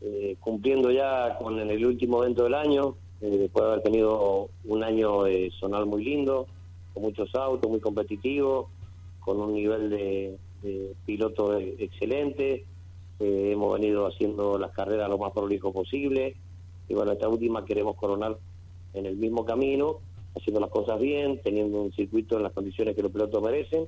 [0.00, 4.82] eh, cumpliendo ya con el último evento del año, eh, después de haber tenido un
[4.82, 6.46] año eh, zonal muy lindo,
[6.94, 8.70] con muchos autos, muy competitivo,
[9.20, 12.64] con un nivel de, de piloto excelente.
[13.20, 16.36] Eh, hemos venido haciendo las carreras lo más prolijo posible.
[16.88, 18.38] Y bueno, esta última queremos coronar
[18.94, 19.98] en el mismo camino,
[20.34, 23.86] haciendo las cosas bien, teniendo un circuito en las condiciones que los pilotos merecen.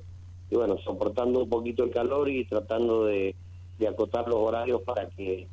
[0.51, 3.35] Y bueno, soportando un poquito el calor y tratando de,
[3.79, 5.47] de acotar los horarios para que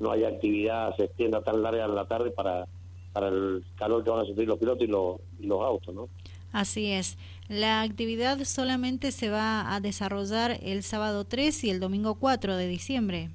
[0.00, 2.66] no haya actividad, se extienda tan larga en la tarde para,
[3.12, 6.08] para el calor que van a sufrir los pilotos y los, y los autos, ¿no?
[6.52, 7.16] Así es.
[7.48, 12.66] La actividad solamente se va a desarrollar el sábado 3 y el domingo 4 de
[12.66, 13.30] diciembre.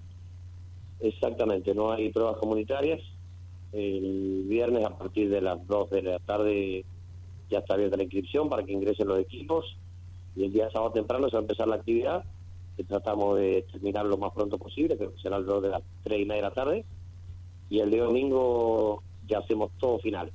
[1.00, 3.02] Exactamente, no hay pruebas comunitarias.
[3.72, 6.86] El viernes a partir de las 2 de la tarde
[7.50, 9.78] ya está abierta la inscripción para que ingresen los equipos
[10.36, 12.24] y el día sábado temprano se va a empezar la actividad
[12.76, 16.22] que tratamos de terminar lo más pronto posible, que será el 2 de las 3
[16.22, 16.86] y media de la tarde
[17.70, 20.34] y el día domingo ya hacemos todos finales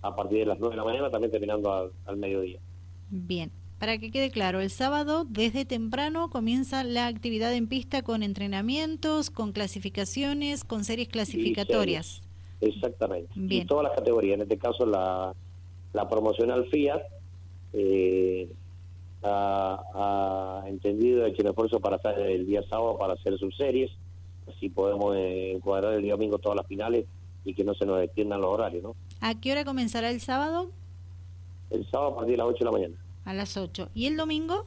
[0.00, 2.58] a partir de las 9 de la mañana, también terminando al, mediodía.
[3.10, 3.50] Bien.
[3.78, 9.30] Para que quede claro, el sábado desde temprano comienza la actividad en pista con entrenamientos,
[9.30, 12.22] con clasificaciones, con series clasificatorias.
[12.60, 13.32] exactamente.
[13.34, 15.34] Y todas las categorías, en este caso la,
[15.92, 17.02] la promocional Fiat
[17.72, 18.52] eh,
[19.22, 23.90] ha, entendido, ha hecho un esfuerzo para estar el día sábado para hacer sus series,
[24.48, 27.06] así podemos eh, encuadrar el día domingo todas las finales
[27.44, 28.96] y que no se nos extiendan los horarios, ¿no?
[29.20, 30.70] ¿A qué hora comenzará el sábado?
[31.70, 32.94] El sábado a partir de las 8 de la mañana.
[33.24, 33.90] A las 8.
[33.94, 34.66] ¿Y el domingo?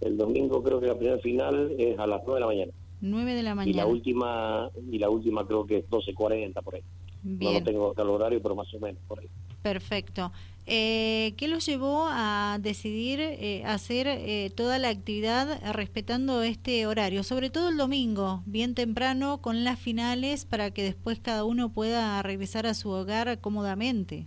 [0.00, 2.72] El domingo creo que la primera final es a las 9 de la mañana.
[3.00, 3.70] 9 de la mañana.
[3.70, 6.82] Y la última, y la última creo que es 12.40 por ahí.
[7.24, 9.28] No lo tengo el horario, pero más o menos por ahí.
[9.62, 10.30] Perfecto.
[10.68, 17.22] Eh, ¿Qué los llevó a decidir eh, hacer eh, toda la actividad respetando este horario?
[17.22, 22.20] Sobre todo el domingo, bien temprano, con las finales, para que después cada uno pueda
[22.22, 24.26] regresar a su hogar cómodamente.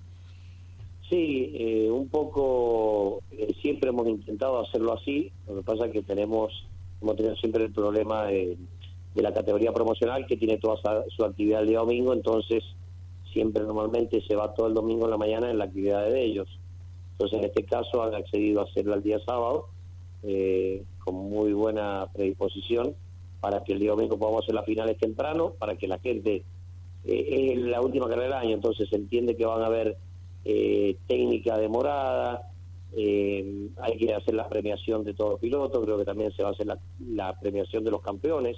[1.09, 3.21] Sí, eh, un poco,
[3.61, 6.53] siempre hemos intentado hacerlo así, lo que pasa es que tenemos,
[7.01, 8.57] hemos tenido siempre el problema de,
[9.13, 10.77] de la categoría promocional que tiene toda
[11.09, 12.63] su actividad el día domingo, entonces
[13.33, 16.59] siempre normalmente se va todo el domingo en la mañana en la actividad de ellos.
[17.13, 19.67] Entonces en este caso han accedido a hacerlo el día sábado
[20.23, 22.95] eh, con muy buena predisposición
[23.39, 26.43] para que el día domingo podamos hacer las finales temprano, para que la gente,
[27.05, 29.97] eh, es la última carrera del año, entonces se entiende que van a haber
[30.45, 32.51] eh, técnica demorada,
[32.97, 36.49] eh, hay que hacer la premiación de todos los pilotos, creo que también se va
[36.49, 38.57] a hacer la, la premiación de los campeones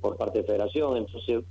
[0.00, 1.44] por parte de Federación, entonces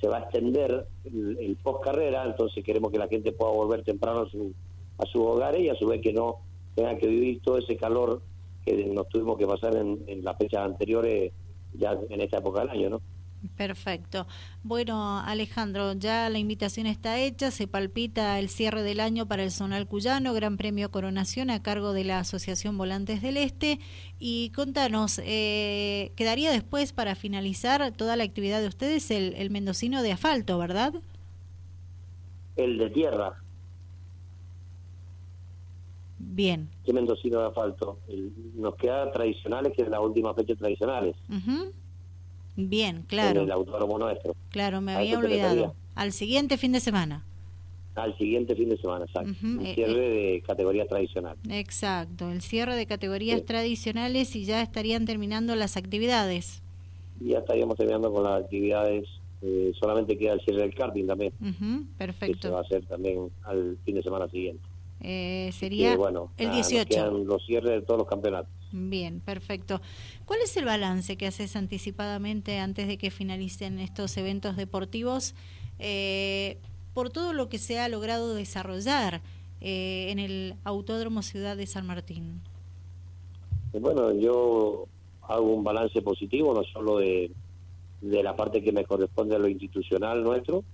[0.00, 4.20] se va a extender el, post carrera, entonces queremos que la gente pueda volver temprano
[4.20, 4.52] a su,
[4.98, 6.36] a sus hogares y a su vez que no
[6.74, 8.22] tengan que vivir todo ese calor
[8.64, 11.32] que nos tuvimos que pasar en, en las fechas anteriores
[11.74, 13.02] ya en esta época del año, ¿no?
[13.56, 14.26] Perfecto.
[14.64, 19.52] Bueno, Alejandro, ya la invitación está hecha, se palpita el cierre del año para el
[19.52, 23.78] Zonal Cuyano, Gran Premio Coronación a cargo de la Asociación Volantes del Este.
[24.18, 30.02] Y contanos, eh, quedaría después para finalizar toda la actividad de ustedes el, el mendocino
[30.02, 30.94] de asfalto, ¿verdad?
[32.56, 33.40] El de tierra.
[36.18, 36.68] Bien.
[36.84, 37.98] ¿Qué mendocino de asfalto?
[38.54, 41.16] nos queda tradicionales, que es la última fecha tradicionales.
[42.60, 43.42] Bien, claro.
[43.42, 44.34] el autódromo nuestro.
[44.50, 45.76] Claro, me había olvidado.
[45.94, 47.24] Al siguiente fin de semana.
[47.94, 49.32] Al siguiente fin de semana, exacto.
[49.42, 50.32] El eh, cierre eh.
[50.32, 51.40] de categorías tradicionales.
[51.48, 56.60] Exacto, el cierre de categorías tradicionales y ya estarían terminando las actividades.
[57.20, 59.06] Ya estaríamos terminando con las actividades.
[59.40, 61.32] Eh, solamente queda el cierre del karting también.
[61.96, 62.38] perfecto.
[62.38, 64.64] Que se va a hacer también al fin de semana siguiente.
[65.52, 67.10] sería bueno, el 18.
[67.24, 68.57] los cierres de todos los campeonatos.
[68.72, 69.80] Bien, perfecto.
[70.26, 75.34] ¿Cuál es el balance que haces anticipadamente antes de que finalicen estos eventos deportivos
[75.78, 76.58] eh,
[76.92, 79.22] por todo lo que se ha logrado desarrollar
[79.60, 82.40] eh, en el Autódromo Ciudad de San Martín?
[83.72, 84.86] Bueno, yo
[85.22, 87.30] hago un balance positivo, no solo de,
[88.00, 90.64] de la parte que me corresponde a lo institucional nuestro,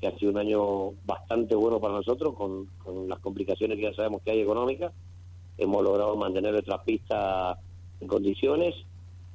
[0.00, 3.94] que ha sido un año bastante bueno para nosotros, con, con las complicaciones que ya
[3.94, 4.92] sabemos que hay económicas,
[5.58, 7.58] hemos logrado mantener nuestras pistas
[8.00, 8.74] en condiciones,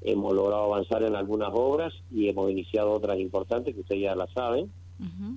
[0.01, 4.27] hemos logrado avanzar en algunas obras y hemos iniciado otras importantes que ustedes ya la
[4.27, 4.71] saben,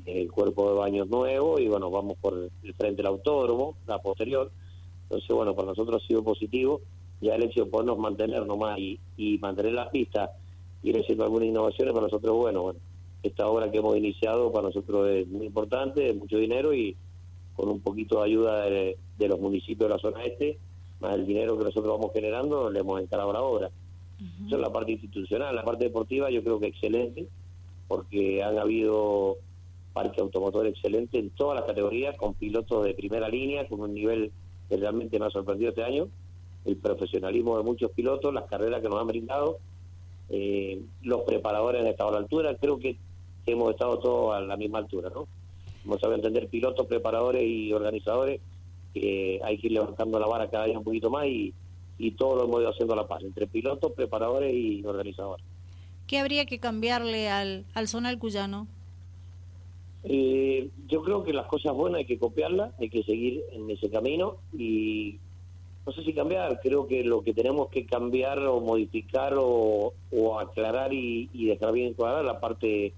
[0.06, 4.50] el cuerpo de baños nuevo y bueno, vamos por el frente del autódromo, la posterior.
[5.02, 6.80] Entonces, bueno, para nosotros ha sido positivo
[7.20, 10.30] ya el hecho de podernos mantener nomás y, y mantener las pistas,
[10.82, 12.80] ir haciendo algunas innovaciones para nosotros, bueno, bueno,
[13.22, 16.96] esta obra que hemos iniciado para nosotros es muy importante, es mucho dinero y
[17.54, 20.58] con un poquito de ayuda de, de los municipios de la zona este,
[21.00, 23.70] más el dinero que nosotros vamos generando, le hemos encarado la obra.
[24.46, 25.54] Eso es la parte institucional.
[25.56, 27.26] La parte deportiva yo creo que excelente.
[27.88, 29.38] porque han habido
[29.92, 34.30] parque automotor excelente en todas las categorías, con pilotos de primera línea, con un nivel
[34.68, 36.08] que realmente me ha sorprendido este año,
[36.64, 39.58] el profesionalismo de muchos pilotos, las carreras que nos han brindado,
[40.28, 42.96] eh, los preparadores han estado a la altura, creo que
[43.46, 45.26] hemos estado todos a la misma altura, ¿no?
[45.84, 48.40] Hemos sabido entender pilotos, preparadores y organizadores,
[48.92, 51.54] que hay que ir levantando la vara cada día un poquito más y,
[51.98, 55.44] y todo lo hemos ido haciendo a la paz, entre pilotos, preparadores y organizadores.
[56.06, 58.66] ¿Qué habría que cambiarle al, al zonal cuyano?
[60.02, 63.90] Eh, yo creo que las cosas buenas hay que copiarlas, hay que seguir en ese
[63.90, 65.18] camino y
[65.86, 69.92] no sé si cambiar, creo que lo que tenemos que cambiar o modificar o,
[70.38, 72.94] aclarar y, dejar bien cuadrada la parte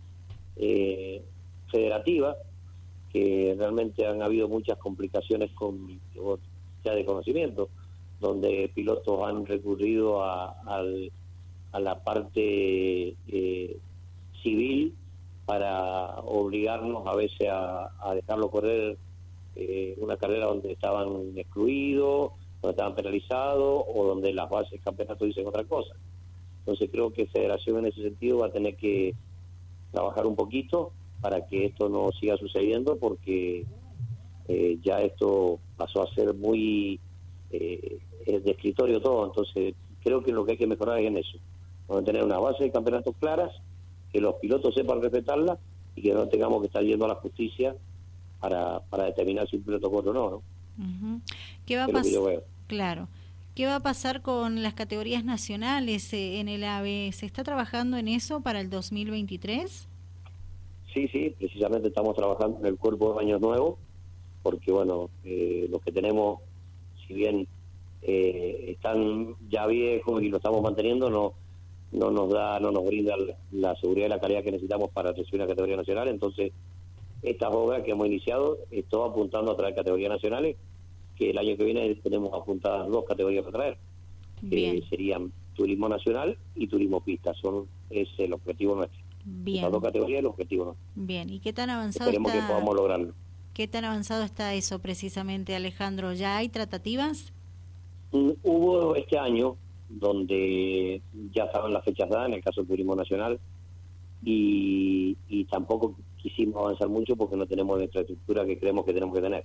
[0.57, 1.23] eh,
[1.71, 2.37] federativa,
[3.13, 6.01] que realmente han habido muchas complicaciones con
[6.85, 7.69] ya de conocimiento,
[8.21, 10.83] donde pilotos han recurrido a,
[11.75, 13.77] la parte eh,
[14.43, 14.95] civil
[15.45, 18.97] para obligarnos a veces a, dejarlo correr
[19.57, 25.25] eh, una carrera donde estaban excluidos, donde estaban penalizados o donde las bases del campeonato
[25.25, 25.95] dicen otra cosa.
[26.61, 29.15] Entonces creo que Federación en ese sentido va a tener que
[29.91, 33.65] trabajar un poquito para que esto no siga sucediendo porque
[34.49, 37.01] eh, ya esto pasó a ser muy
[37.51, 41.39] eh, de escritorio todo, entonces creo que lo que hay que mejorar es en eso,
[41.89, 43.53] a tener una base de campeonatos claras
[44.13, 45.59] que los pilotos sepan respetarla
[45.95, 47.75] y que no tengamos que estar yendo a la justicia
[48.41, 50.31] para, para determinar si un piloto corre o no.
[50.31, 51.21] ¿no?
[51.65, 52.45] ¿Qué va a pasar?
[52.67, 53.09] Claro.
[53.55, 57.11] ¿Qué va a pasar con las categorías nacionales eh, en el AVE?
[57.13, 59.89] ¿Se está trabajando en eso para el 2023?
[60.93, 63.77] Sí, sí, precisamente estamos trabajando en el cuerpo de años nuevos,
[64.43, 66.41] porque bueno, eh, los que tenemos,
[67.07, 67.47] si bien
[68.03, 71.35] eh, están ya viejos y lo estamos manteniendo, no
[71.93, 73.15] no nos da, no nos brinda
[73.53, 76.09] la seguridad y la calidad que necesitamos para recibir una categoría nacional.
[76.09, 76.53] Entonces,
[77.23, 80.57] estas obras que hemos iniciado, esto apuntando a traer categorías nacionales,
[81.17, 83.79] que el año que viene tenemos apuntadas dos categorías para traer,
[84.49, 87.35] que serían turismo nacional y turismo pista.
[87.35, 89.02] Son es el objetivo nuestro.
[89.25, 89.71] Bien.
[89.71, 90.77] dos categorías el objetivo.
[90.95, 93.15] Bien, ¿y qué tan avanzado Esperemos que podamos lograrlo.
[93.55, 96.13] ¿Qué tan avanzado está eso precisamente, Alejandro?
[96.15, 97.33] ¿Ya hay tratativas?
[98.13, 99.57] Mm, hubo este año
[99.89, 101.03] donde
[101.33, 103.39] ya estaban las fechas dadas, en el caso del Turismo Nacional,
[104.25, 105.17] y,
[105.51, 109.45] tampoco quisimos avanzar mucho porque no tenemos la infraestructura que creemos que tenemos que tener.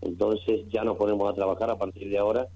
[0.00, 2.48] Entonces ya nos ponemos a trabajar a partir de ahora,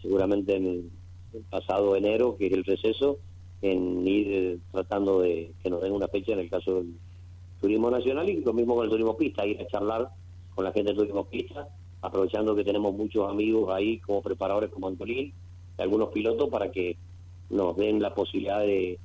[0.00, 0.90] seguramente en
[1.32, 3.18] el pasado enero, que es el receso,
[3.62, 6.94] en ir tratando de que nos den una fecha en el caso del
[7.60, 10.10] turismo nacional y lo mismo con el turismo pista, ir a charlar
[10.54, 11.68] con la gente del turismo pista,
[12.00, 15.32] aprovechando que tenemos muchos amigos ahí como preparadores como Antolín,
[15.78, 16.96] algunos pilotos para que
[17.50, 18.98] nos den la posibilidad de,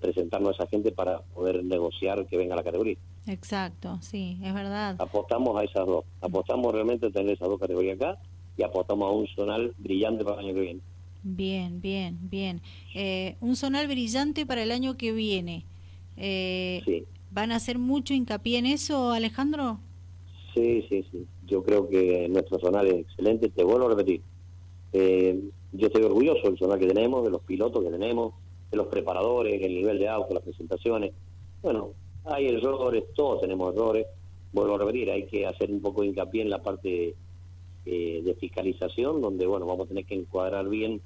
[0.00, 2.96] presentarnos a esa gente para poder negociar que venga la categoría.
[3.26, 4.96] Exacto, sí, es verdad.
[4.98, 8.18] Apostamos a esas dos, apostamos realmente a tener esas dos categorías acá
[8.56, 10.80] y apostamos a un zonal brillante para el año que viene.
[11.24, 12.60] Bien, bien, bien.
[12.94, 15.64] Eh, un zonal brillante para el año que viene.
[16.18, 17.04] Eh, sí.
[17.30, 19.80] ¿Van a hacer mucho hincapié en eso, Alejandro?
[20.54, 21.26] Sí, sí, sí.
[21.46, 23.48] Yo creo que nuestro zonal es excelente.
[23.48, 24.20] Te vuelvo a repetir.
[24.92, 25.40] Eh,
[25.72, 28.34] yo estoy orgulloso del zonal que tenemos, de los pilotos que tenemos,
[28.70, 31.12] de los preparadores, el nivel de auto, las presentaciones.
[31.62, 31.92] Bueno,
[32.24, 34.06] hay errores, todos tenemos errores.
[34.52, 37.14] Vuelvo a repetir, hay que hacer un poco de hincapié en la parte
[37.86, 41.00] eh, de fiscalización, donde bueno, vamos a tener que encuadrar bien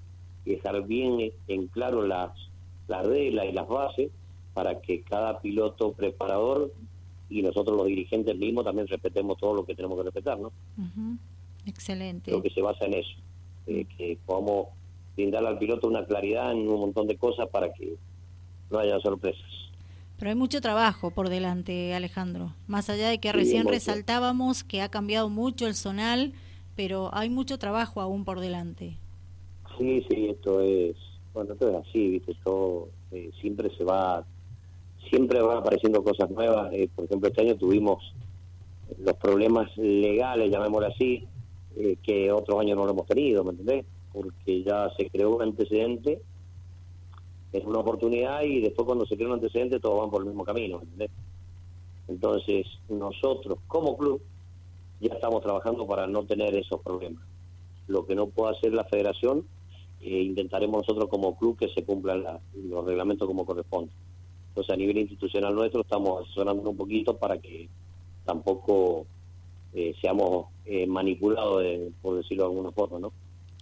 [0.49, 2.31] y dejar bien en claro las,
[2.89, 4.11] las reglas y las bases
[4.55, 6.73] para que cada piloto preparador
[7.29, 10.51] y nosotros los dirigentes mismos también respetemos todo lo que tenemos que respetar, ¿no?
[11.67, 12.31] Excelente.
[12.31, 13.11] Lo que se basa en eso.
[13.67, 14.69] Eh, que podamos
[15.15, 17.97] brindarle al piloto una claridad en un montón de cosas para que
[18.71, 19.45] no haya sorpresas.
[20.19, 22.55] Pero hay mucho trabajo por delante, Alejandro.
[22.67, 26.33] Más allá de que recién resaltábamos que ha cambiado mucho el zonal,
[26.75, 28.97] pero hay mucho trabajo aún por delante.
[29.79, 30.97] Sí, sí, esto es,
[31.33, 32.33] bueno, esto es así, ¿viste?
[32.33, 34.25] Esto eh, siempre se va,
[35.09, 36.73] siempre van apareciendo cosas nuevas.
[36.73, 38.13] Eh, por ejemplo, este año tuvimos
[38.99, 41.27] los problemas legales, llamémoslo así,
[41.77, 43.85] eh, que otros años no lo hemos tenido, ¿me entendés?
[44.13, 46.21] Porque ya se creó un antecedente,
[47.53, 50.45] es una oportunidad y después cuando se crea un antecedente todos van por el mismo
[50.45, 51.11] camino, ¿me entendés?
[52.09, 54.21] Entonces nosotros como club
[55.01, 57.23] ya estamos trabajando para no tener esos problemas.
[57.87, 59.45] Lo que no puede hacer la federación,
[60.01, 62.25] eh, intentaremos nosotros como club que se cumplan
[62.55, 63.93] los reglamentos como corresponde.
[64.49, 67.69] Entonces a nivel institucional nuestro estamos asesorando un poquito para que
[68.25, 69.07] tampoco
[69.73, 71.65] eh, seamos eh, manipulados,
[72.03, 73.13] por decirlo de alguna forma, ¿no?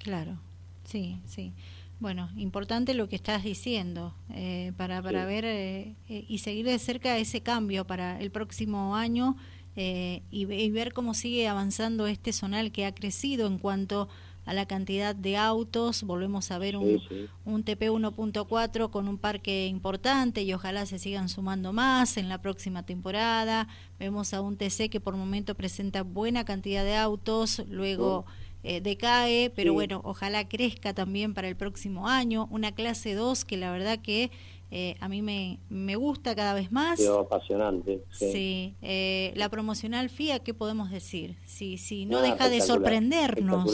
[0.03, 0.39] Claro,
[0.85, 1.53] sí, sí.
[1.99, 6.79] Bueno, importante lo que estás diciendo eh, para, para ver eh, eh, y seguir de
[6.79, 9.37] cerca ese cambio para el próximo año
[9.79, 14.09] y, y, ver cómo sigue avanzando este zonal que ha crecido en cuanto
[14.47, 16.05] a la cantidad de autos.
[16.05, 17.03] Volvemos a ver un,
[17.45, 22.41] un TP 1.4 con un parque importante y ojalá se sigan sumando más en la
[22.41, 23.69] próxima temporada.
[23.99, 28.25] Vemos a un TC que por momento presenta buena cantidad de autos, luego...
[28.69, 32.49] Eh, decae, pero bueno, ojalá crezca también para el próximo año.
[32.51, 34.33] Una clase 2 que la verdad que
[34.73, 37.01] eh, a mí me, me gusta cada vez más.
[37.07, 38.03] apasionante.
[38.11, 41.37] Sí, eh, la promocional FIA, ¿qué podemos decir?
[41.45, 43.73] Si, si no, deja de sorprendernos.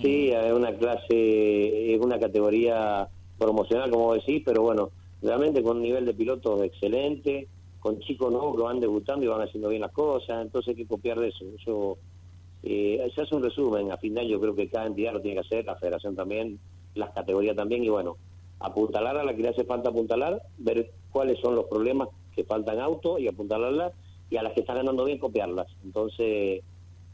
[0.00, 3.08] Sí, es una clase, es una categoría
[3.38, 4.90] promocional, como decís, pero bueno,
[5.22, 7.48] realmente con un nivel de pilotos excelente,
[7.80, 10.86] con chicos nuevos que van debutando y van haciendo bien las cosas, entonces hay que
[10.86, 11.44] copiar de eso.
[11.58, 11.98] Eso
[12.62, 15.40] eh, se hace un resumen, a fin de año creo que cada entidad lo tiene
[15.40, 16.58] que hacer, la federación también,
[16.94, 18.16] las categorías también, y bueno,
[18.60, 22.80] apuntalar a la que le hace falta apuntalar, ver cuáles son los problemas que faltan
[22.80, 23.92] auto y apuntalarlas,
[24.30, 25.68] y a las que están ganando bien copiarlas.
[25.84, 26.62] Entonces,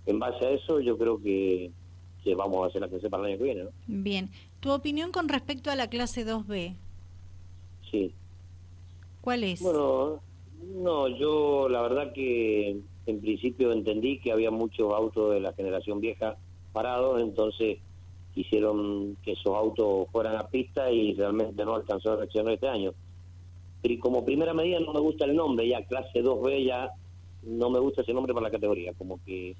[0.06, 1.72] en base a eso, yo creo que,
[2.22, 3.64] que vamos a hacer la clase para el año que viene.
[3.64, 3.70] ¿no?
[3.86, 6.74] Bien, ¿tu opinión con respecto a la clase 2B?
[7.90, 8.12] Sí.
[9.20, 9.60] ¿Cuál es?
[9.60, 10.20] Bueno,
[10.76, 16.00] no, yo la verdad que en principio entendí que había muchos autos de la generación
[16.00, 16.36] vieja
[16.72, 17.78] parados, entonces
[18.34, 22.92] quisieron que esos autos fueran a pista y realmente no alcanzó a reaccionar este año.
[23.82, 26.90] Pero como primera medida no me gusta el nombre, ya clase 2B ya
[27.42, 29.56] no me gusta ese nombre para la categoría, como que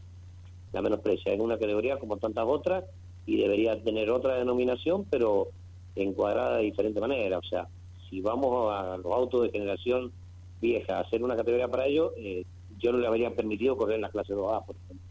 [0.73, 1.33] la menosprecia.
[1.33, 2.85] Es una categoría como tantas otras
[3.27, 5.49] y debería tener otra denominación, pero
[5.95, 7.39] encuadrada de diferente manera.
[7.39, 7.69] O sea,
[8.09, 10.13] si vamos a los autos de generación
[10.61, 12.45] vieja a hacer una categoría para ellos, eh,
[12.79, 15.07] yo no le habría permitido correr en la clase 2A, por ejemplo.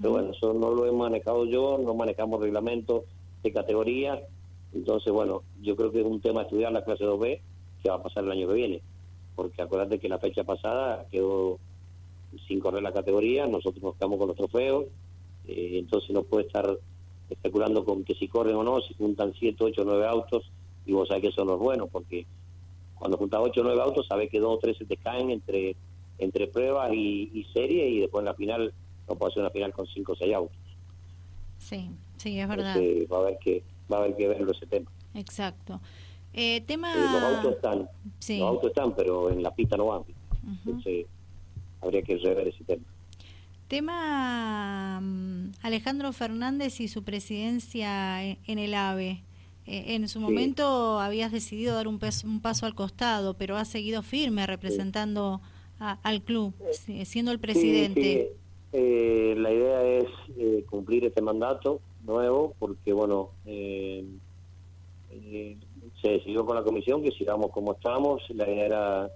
[0.00, 3.04] Pero bueno, eso no lo he manejado yo, no manejamos reglamentos
[3.42, 4.20] de categoría.
[4.72, 7.40] Entonces, bueno, yo creo que es un tema estudiar la clase 2B
[7.82, 8.82] que va a pasar el año que viene.
[9.36, 11.58] Porque acuérdate que la fecha pasada quedó
[12.46, 14.86] sin correr la categoría, nosotros nos quedamos con los trofeos,
[15.46, 16.78] eh, entonces no puede estar
[17.30, 20.50] especulando con que si corren o no, si juntan 7, 8, 9 autos,
[20.86, 22.26] y vos sabés que eso no es bueno, porque
[22.94, 25.76] cuando juntas 8 o 9 autos, sabés que 2 o 3 se te caen entre
[26.18, 28.74] entre pruebas y, y serie y después en la final
[29.08, 30.56] no puede ser una final con cinco o seis autos.
[31.58, 32.76] Sí, sí, es verdad.
[33.10, 34.90] va a haber que va a haber que verlo ese tema.
[35.14, 35.80] Exacto.
[36.34, 36.92] Eh, tema...
[36.92, 37.88] Eh, los autos están,
[38.28, 40.02] los autos están, pero en la pista no van.
[40.66, 41.06] Entonces
[41.80, 42.84] habría que rever ese tema.
[43.68, 49.22] Tema mm, Alejandro Fernández y su presidencia en el AVE.
[49.66, 54.02] Eh, en su momento habías decidido dar un, un, paso al costado, pero has seguido
[54.02, 55.42] firme representando
[55.78, 56.54] al club,
[57.04, 58.32] siendo el presidente?
[58.72, 60.06] Eh, la idea es
[60.36, 64.04] eh, cumplir este mandato nuevo porque, bueno, eh,
[66.02, 68.22] se decidió con la comisión que sigamos como estamos.
[68.30, 69.10] La idea era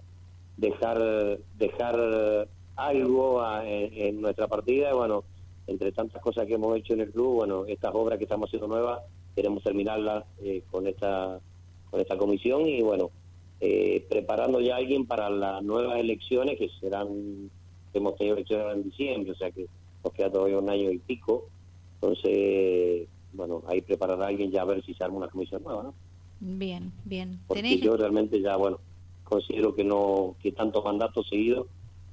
[0.57, 4.95] dejar, dejar algo en, nuestra partida.
[4.95, 5.25] Bueno,
[5.67, 8.69] entre tantas cosas que hemos hecho en el club, bueno, estas obras que estamos haciendo
[8.69, 9.01] nuevas,
[9.35, 10.25] queremos terminarlas
[10.71, 11.41] con esta
[11.93, 13.11] con esta comisión y bueno,
[13.61, 17.51] eh, preparando ya a alguien para las nuevas elecciones que serán,
[17.93, 19.67] hemos tenido elecciones en diciembre, o sea que
[20.03, 21.49] nos queda todavía un año y pico.
[22.01, 25.83] Entonces, bueno, ahí preparar a alguien ya a ver si se arma una comisión nueva,
[25.83, 25.95] ¿no?
[26.41, 27.39] Bien, bien.
[27.47, 28.81] Porque yo realmente ya, bueno,
[29.33, 31.67] considero que no que tantos mandatos seguidos,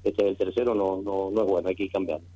[0.04, 2.26] este es el tercero, no, no, no es bueno, hay que ir cambiando.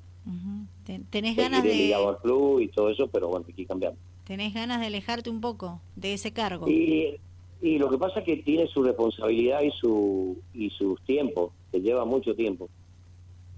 [1.10, 1.94] ¿Tenés ganas de...?
[1.94, 3.98] al club y todo eso, pero bueno, hay que ir cambiando.
[4.24, 6.68] ¿Tenés ganas de alejarte un poco de ese cargo?
[6.68, 7.18] Y
[7.64, 11.80] y lo que pasa es que tiene su responsabilidad y su y sus tiempos, te
[11.80, 12.68] lleva mucho tiempo.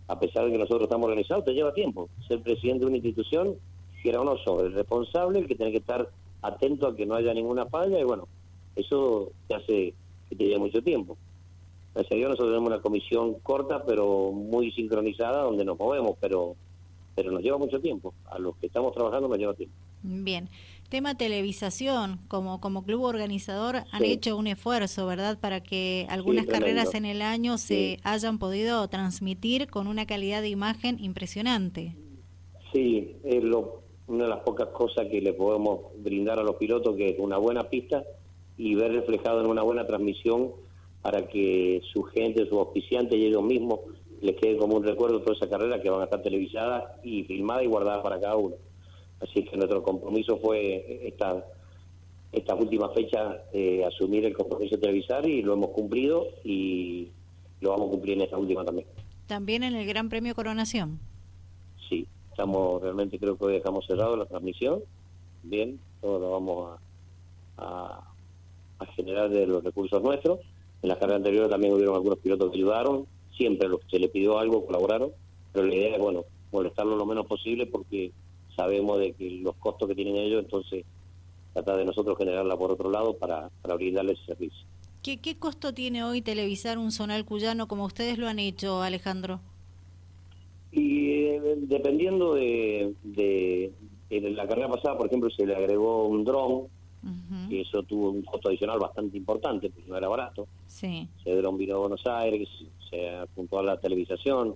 [0.07, 2.09] A pesar de que nosotros estamos organizados, te lleva tiempo.
[2.29, 3.57] Ser presidente de una institución,
[4.05, 6.09] quiera o no, sobre el responsable, el que tiene que estar
[6.41, 8.29] atento a que no haya ninguna falla, y bueno,
[8.77, 9.95] eso te hace
[10.29, 11.17] que te lleve mucho tiempo.
[11.95, 16.55] Gracias a Dios nosotros tenemos una comisión corta, pero muy sincronizada, donde nos movemos, pero,
[17.15, 18.13] pero nos lleva mucho tiempo.
[18.27, 19.75] A los que estamos trabajando nos lleva tiempo.
[20.03, 20.51] Bien.
[20.91, 25.39] Tema televisación, como, como club organizador han hecho un esfuerzo, ¿verdad?
[25.41, 30.49] Para que algunas carreras en el año se hayan podido transmitir con una calidad de
[30.51, 31.97] imagen impresionante.
[32.73, 36.95] Sí, es lo, una de las pocas cosas que le podemos brindar a los pilotos,
[36.95, 38.05] que es una buena pista
[38.57, 40.53] y ver reflejado en una buena transmisión
[41.03, 43.81] para que su gente, sus auspiciantes y ellos mismos
[44.21, 47.65] les quede como un recuerdo toda esa carrera que van a estar televisadas y filmadas
[47.65, 48.57] y guardadas para cada uno.
[49.21, 51.45] Así que nuestro compromiso fue esta
[52.33, 57.09] estas últimas fechas eh, asumir el compromiso de televisar y lo hemos cumplido y
[57.61, 58.87] lo vamos a cumplir en esta última también.
[59.27, 61.01] También en el Gran Premio Coronación.
[61.89, 64.83] Sí, estamos realmente creo que hoy dejamos cerrado la transmisión.
[65.43, 66.81] Bien, todo lo vamos
[67.57, 68.05] a,
[68.95, 70.41] generar de los recursos nuestros.
[70.83, 73.07] En la carrera anterior también hubieron algunos pilotos que ayudaron,
[73.37, 75.13] siempre los que se le pidió algo colaboraron,
[75.53, 78.13] pero la idea es, bueno, molestarlo lo menos posible porque
[78.55, 80.85] sabemos de que los costos que tienen ellos, entonces
[81.53, 84.67] tratar de nosotros generarla por otro lado para, para brindarles ese servicio.
[85.03, 89.41] ¿Qué, ¿Qué costo tiene hoy televisar un zonal cuyano como ustedes lo han hecho, Alejandro?
[90.73, 93.73] Y eh, dependiendo de, de,
[94.11, 96.67] la carrera pasada, por ejemplo, se le agregó un dron,
[97.49, 100.47] y eso tuvo un costo adicional bastante importante, porque no era barato.
[100.67, 101.09] Sí.
[101.23, 102.49] Se dron vino a Buenos Aires,
[102.91, 104.55] se apuntó a la televisación.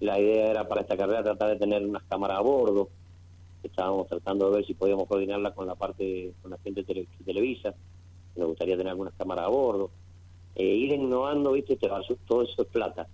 [0.00, 2.88] La idea era para esta carrera tratar de tener unas cámaras a bordo.
[3.62, 7.74] Estábamos tratando de ver si podíamos coordinarla con la parte, con la gente de Televisa.
[8.36, 9.90] Nos gustaría tener algunas cámaras a bordo.
[10.54, 13.08] Eh, ir innovando, viste, todo eso es plata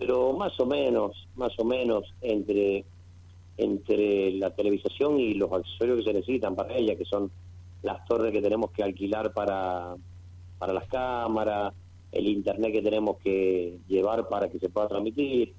[0.00, 2.84] pero más o menos, más o menos entre
[3.58, 7.30] entre la televisación y los accesorios que se necesitan para ella, que son
[7.82, 9.96] las torres que tenemos que alquilar para,
[10.58, 11.72] para las cámaras,
[12.12, 15.54] el internet que tenemos que llevar para que se pueda transmitir,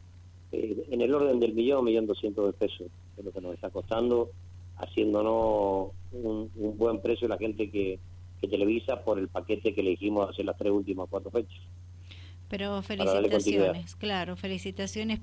[0.51, 2.87] eh, en el orden del millón, millón doscientos de pesos,
[3.17, 4.31] es lo que nos está costando,
[4.77, 7.99] haciéndonos un, buen precio la gente que,
[8.39, 11.61] que televisa por el paquete que elegimos hacer las tres últimas cuatro fechas.
[12.49, 15.19] Pero felicitaciones, claro, felicitaciones